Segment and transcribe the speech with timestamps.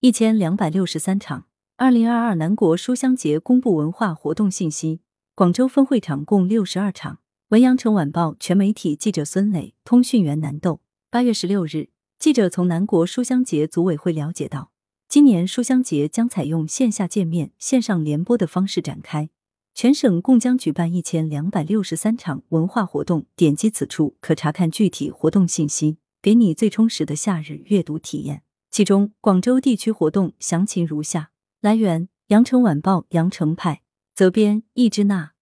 [0.00, 1.46] 一千两百六十三场。
[1.76, 5.00] 二零二二南国书香节公布文化活动信息，
[5.34, 7.18] 广州分会场共六十二场。
[7.48, 10.80] 文阳城晚报全媒体记者孙磊，通讯员南豆。
[11.10, 14.70] 八月十六日，记者从南国书香节组委会了解到，
[15.08, 19.30] 今年书香节将采用线下见面、线上联播的方式展开。
[19.74, 28.42] 全省共将举办一千两百六十三场文化活动，点击此处可查看具体活动信息，给你最充实的夏日阅读体验。
[28.70, 31.30] 其中，广州地区活动详情如下。
[31.60, 33.82] 来源：羊城晚报羊城派，
[34.14, 35.32] 责编：易之娜。